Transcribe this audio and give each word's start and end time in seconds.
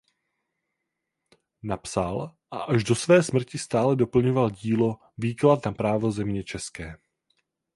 Napsal 1.63 2.35
a 2.51 2.59
až 2.59 2.83
do 2.83 2.95
své 2.95 3.23
smrti 3.23 3.57
stále 3.57 3.95
doplňoval 3.95 4.49
dílo 4.49 4.99
"Výklad 5.17 5.65
na 5.65 5.71
právo 5.71 6.11
země 6.11 6.43
české". 6.43 6.97